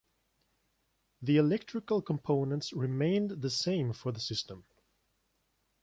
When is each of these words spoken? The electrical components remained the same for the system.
The 1.21 1.37
electrical 1.37 2.01
components 2.01 2.73
remained 2.73 3.43
the 3.43 3.51
same 3.51 3.93
for 3.93 4.11
the 4.11 4.19
system. 4.19 4.65